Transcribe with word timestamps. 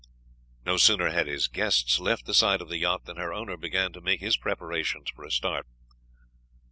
No 0.65 0.77
sooner 0.77 1.11
had 1.11 1.27
his 1.27 1.45
guests 1.47 1.99
left 1.99 2.25
the 2.25 2.33
side 2.33 2.59
of 2.59 2.69
the 2.69 2.79
yacht 2.79 3.05
than 3.05 3.17
her 3.17 3.31
owner 3.31 3.55
began 3.55 3.93
to 3.93 4.01
make 4.01 4.19
his 4.19 4.35
preparations 4.35 5.11
for 5.11 5.23
a 5.23 5.29
start. 5.29 5.67